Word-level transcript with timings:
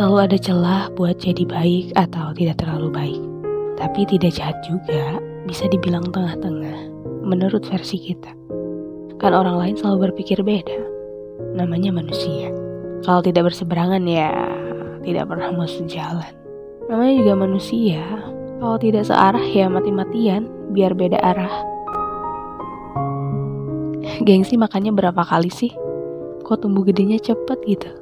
Selalu 0.00 0.32
ada 0.32 0.38
celah 0.40 0.82
buat 0.96 1.20
jadi 1.20 1.44
baik 1.44 1.92
atau 1.92 2.32
tidak 2.32 2.64
terlalu 2.64 2.88
baik. 2.88 3.20
Tapi 3.76 4.08
tidak 4.08 4.32
jahat 4.32 4.56
juga, 4.64 5.20
bisa 5.44 5.68
dibilang 5.68 6.08
tengah-tengah, 6.08 6.88
menurut 7.20 7.60
versi 7.68 8.00
kita. 8.08 8.32
Kan 9.20 9.36
orang 9.36 9.60
lain 9.60 9.76
selalu 9.76 10.08
berpikir 10.08 10.40
beda. 10.40 10.80
Namanya 11.52 11.92
manusia. 11.92 12.48
Kalau 13.04 13.20
tidak 13.20 13.52
berseberangan 13.52 14.00
ya 14.08 14.32
tidak 15.04 15.28
pernah 15.28 15.52
mau 15.52 15.68
sejalan. 15.68 16.32
Namanya 16.88 17.20
juga 17.20 17.34
manusia. 17.36 18.00
Kalau 18.56 18.80
tidak 18.80 19.04
searah 19.04 19.44
ya 19.52 19.68
mati-matian 19.68 20.48
biar 20.72 20.96
beda 20.96 21.20
arah. 21.20 21.52
Gengsi 24.24 24.56
makannya 24.56 24.96
berapa 24.96 25.20
kali 25.28 25.52
sih? 25.52 25.76
Kok 26.40 26.64
tumbuh 26.64 26.88
gedenya 26.88 27.20
cepet 27.20 27.60
gitu? 27.68 27.99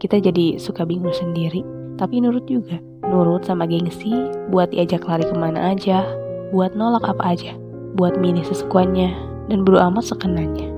Kita 0.00 0.16
jadi 0.16 0.56
suka 0.56 0.88
bingung 0.88 1.12
sendiri. 1.12 1.60
Tapi 2.00 2.24
nurut 2.24 2.48
juga, 2.48 2.80
nurut 3.04 3.44
sama 3.44 3.68
gengsi, 3.68 4.08
buat 4.48 4.72
diajak 4.72 5.04
lari 5.04 5.28
ke 5.28 5.36
mana 5.36 5.76
aja, 5.76 6.00
buat 6.50 6.72
nolak 6.72 7.04
apa 7.04 7.36
aja, 7.36 7.52
buat 8.00 8.16
milih 8.16 8.40
sesukuannya, 8.48 9.12
dan 9.52 9.60
buru 9.68 9.76
amat 9.76 10.08
sekenanya. 10.08 10.72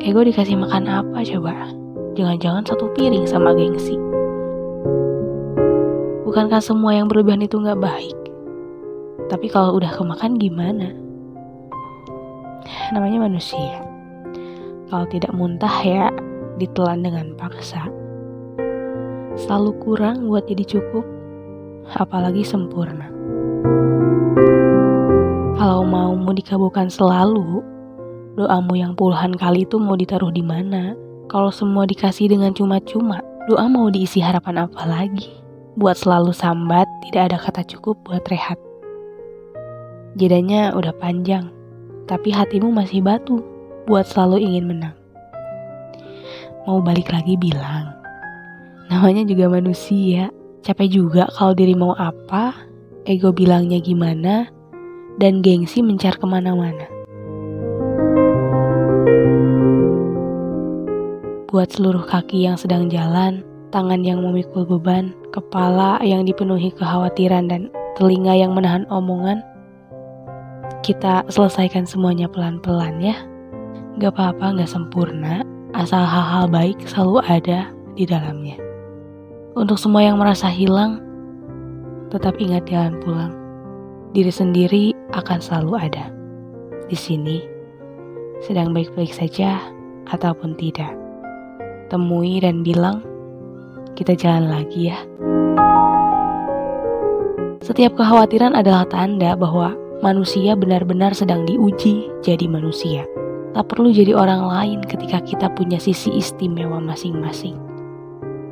Ego 0.00 0.24
dikasih 0.24 0.56
makan 0.56 0.88
apa 0.88 1.20
coba? 1.28 1.68
Jangan-jangan 2.16 2.64
satu 2.64 2.88
piring 2.96 3.28
sama 3.28 3.52
gengsi. 3.52 4.00
Bukankah 6.24 6.64
semua 6.64 6.96
yang 6.96 7.12
berlebihan 7.12 7.44
itu 7.44 7.60
nggak 7.60 7.76
baik? 7.76 8.16
Tapi 9.28 9.52
kalau 9.52 9.76
udah 9.76 9.92
kemakan 9.92 10.40
gimana? 10.40 10.96
Namanya 12.96 13.28
manusia. 13.28 13.84
Kalau 14.88 15.04
tidak 15.10 15.34
muntah 15.34 15.76
ya 15.82 16.08
ditelan 16.56 17.04
dengan 17.04 17.36
paksa. 17.36 17.88
Selalu 19.36 19.76
kurang 19.84 20.32
buat 20.32 20.48
jadi 20.48 20.64
cukup, 20.64 21.04
apalagi 21.92 22.40
sempurna. 22.40 23.12
Kalau 25.56 25.84
mau 25.84 26.16
mau 26.16 26.32
dikabulkan 26.32 26.88
selalu, 26.88 27.60
doamu 28.40 28.74
yang 28.80 28.96
puluhan 28.96 29.36
kali 29.36 29.68
itu 29.68 29.76
mau 29.76 29.96
ditaruh 29.96 30.32
di 30.32 30.40
mana? 30.40 30.96
Kalau 31.28 31.52
semua 31.52 31.84
dikasih 31.84 32.32
dengan 32.32 32.56
cuma-cuma, 32.56 33.20
doa 33.44 33.68
mau 33.68 33.92
diisi 33.92 34.24
harapan 34.24 34.64
apa 34.64 34.88
lagi? 34.88 35.28
Buat 35.76 36.00
selalu 36.00 36.32
sambat, 36.32 36.88
tidak 37.04 37.32
ada 37.32 37.36
kata 37.36 37.60
cukup 37.68 38.00
buat 38.08 38.24
rehat. 38.32 38.56
Jedanya 40.16 40.72
udah 40.72 40.96
panjang, 40.96 41.52
tapi 42.08 42.32
hatimu 42.32 42.72
masih 42.72 43.04
batu 43.04 43.44
buat 43.84 44.08
selalu 44.08 44.40
ingin 44.40 44.64
menang 44.64 45.05
mau 46.66 46.82
balik 46.82 47.14
lagi 47.14 47.38
bilang. 47.38 47.94
Namanya 48.90 49.22
juga 49.22 49.46
manusia, 49.50 50.30
capek 50.66 50.90
juga 50.90 51.30
kalau 51.38 51.54
diri 51.54 51.78
mau 51.78 51.94
apa, 51.94 52.54
ego 53.06 53.30
bilangnya 53.30 53.78
gimana, 53.78 54.50
dan 55.22 55.40
gengsi 55.40 55.80
mencar 55.80 56.18
ke 56.18 56.26
mana-mana. 56.26 56.90
Buat 61.46 61.72
seluruh 61.72 62.04
kaki 62.04 62.44
yang 62.44 62.58
sedang 62.58 62.90
jalan, 62.90 63.40
tangan 63.70 64.02
yang 64.02 64.20
memikul 64.20 64.66
beban, 64.66 65.14
kepala 65.30 66.02
yang 66.02 66.26
dipenuhi 66.26 66.74
kekhawatiran 66.74 67.48
dan 67.48 67.70
telinga 67.96 68.34
yang 68.34 68.52
menahan 68.52 68.84
omongan, 68.92 69.40
kita 70.82 71.24
selesaikan 71.32 71.86
semuanya 71.88 72.28
pelan-pelan 72.28 72.98
ya. 73.00 73.16
Gak 73.96 74.12
apa-apa, 74.12 74.60
gak 74.60 74.68
sempurna, 74.68 75.40
asal 75.76 76.00
hal-hal 76.00 76.48
baik 76.48 76.80
selalu 76.88 77.20
ada 77.28 77.68
di 77.92 78.08
dalamnya. 78.08 78.56
Untuk 79.52 79.76
semua 79.76 80.04
yang 80.04 80.16
merasa 80.16 80.48
hilang, 80.48 81.00
tetap 82.08 82.36
ingat 82.40 82.64
jalan 82.64 82.96
pulang. 83.04 83.32
Diri 84.16 84.32
sendiri 84.32 84.84
akan 85.12 85.38
selalu 85.40 85.72
ada. 85.76 86.08
Di 86.88 86.96
sini, 86.96 87.44
sedang 88.40 88.72
baik-baik 88.72 89.12
saja 89.12 89.60
ataupun 90.08 90.56
tidak. 90.56 90.92
Temui 91.92 92.40
dan 92.40 92.64
bilang, 92.64 93.04
kita 93.92 94.16
jalan 94.16 94.48
lagi 94.48 94.92
ya. 94.92 94.98
Setiap 97.60 97.98
kekhawatiran 97.98 98.54
adalah 98.54 98.86
tanda 98.88 99.34
bahwa 99.34 99.74
manusia 100.00 100.54
benar-benar 100.54 101.12
sedang 101.12 101.44
diuji 101.44 102.08
jadi 102.22 102.46
manusia. 102.46 103.02
Tak 103.56 103.72
perlu 103.72 103.88
jadi 103.88 104.12
orang 104.12 104.52
lain 104.52 104.84
ketika 104.84 105.16
kita 105.24 105.48
punya 105.48 105.80
sisi 105.80 106.12
istimewa 106.12 106.76
masing-masing. 106.76 107.56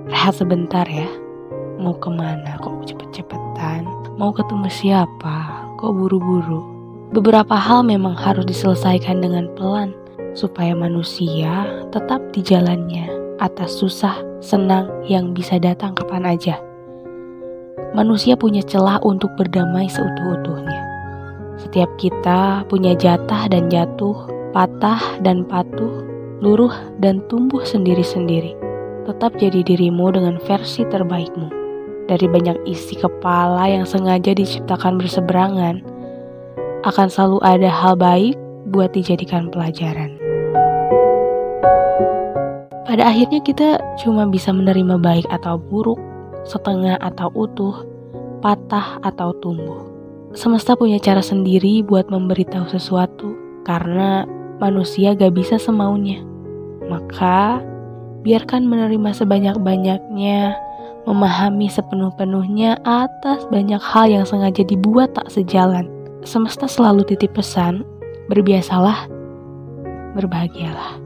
Rehat 0.08 0.40
sebentar 0.40 0.88
ya. 0.88 1.04
Mau 1.76 1.92
ke 2.00 2.08
mana 2.08 2.56
kok 2.56 2.72
cepet-cepetan? 2.88 3.84
Mau 4.16 4.32
ketemu 4.32 4.64
siapa? 4.72 5.68
Kok 5.76 5.92
buru-buru? 5.92 6.64
Beberapa 7.12 7.52
hal 7.52 7.84
memang 7.84 8.16
harus 8.16 8.48
diselesaikan 8.48 9.20
dengan 9.20 9.52
pelan 9.60 9.92
supaya 10.32 10.72
manusia 10.72 11.68
tetap 11.92 12.24
di 12.32 12.40
jalannya 12.40 13.04
atas 13.44 13.76
susah, 13.76 14.24
senang 14.40 14.88
yang 15.04 15.36
bisa 15.36 15.60
datang 15.60 15.92
kapan 15.92 16.32
aja. 16.32 16.56
Manusia 17.92 18.40
punya 18.40 18.64
celah 18.64 19.04
untuk 19.04 19.36
berdamai 19.36 19.84
seutuh-utuhnya. 19.84 20.80
Setiap 21.60 21.92
kita 22.00 22.64
punya 22.72 22.96
jatah 22.96 23.52
dan 23.52 23.68
jatuh 23.68 24.33
patah 24.54 25.18
dan 25.26 25.42
patuh, 25.42 26.06
luruh 26.38 26.70
dan 27.02 27.18
tumbuh 27.26 27.66
sendiri-sendiri. 27.66 28.54
Tetap 29.02 29.34
jadi 29.36 29.66
dirimu 29.66 30.14
dengan 30.14 30.38
versi 30.46 30.86
terbaikmu. 30.86 31.50
Dari 32.06 32.30
banyak 32.30 32.62
isi 32.64 32.94
kepala 32.94 33.66
yang 33.66 33.82
sengaja 33.82 34.30
diciptakan 34.30 34.96
berseberangan, 35.02 35.82
akan 36.86 37.08
selalu 37.10 37.42
ada 37.42 37.66
hal 37.66 37.98
baik 37.98 38.38
buat 38.70 38.94
dijadikan 38.94 39.50
pelajaran. 39.50 40.14
Pada 42.86 43.10
akhirnya 43.10 43.42
kita 43.42 43.82
cuma 43.98 44.30
bisa 44.30 44.54
menerima 44.54 45.02
baik 45.02 45.26
atau 45.34 45.58
buruk, 45.58 45.98
setengah 46.46 46.94
atau 47.02 47.26
utuh, 47.34 47.82
patah 48.38 49.02
atau 49.02 49.34
tumbuh. 49.42 49.90
Semesta 50.36 50.78
punya 50.78 51.02
cara 51.02 51.24
sendiri 51.24 51.82
buat 51.82 52.06
memberitahu 52.06 52.70
sesuatu, 52.70 53.34
karena 53.64 54.28
manusia 54.64 55.12
gak 55.12 55.36
bisa 55.36 55.60
semaunya. 55.60 56.24
Maka, 56.88 57.60
biarkan 58.24 58.64
menerima 58.64 59.12
sebanyak-banyaknya, 59.12 60.56
memahami 61.04 61.68
sepenuh-penuhnya 61.68 62.80
atas 62.88 63.44
banyak 63.52 63.80
hal 63.80 64.08
yang 64.08 64.24
sengaja 64.24 64.64
dibuat 64.64 65.12
tak 65.12 65.28
sejalan. 65.28 65.84
Semesta 66.24 66.64
selalu 66.64 67.04
titip 67.04 67.36
pesan, 67.36 67.84
berbiasalah, 68.32 69.04
berbahagialah. 70.16 71.03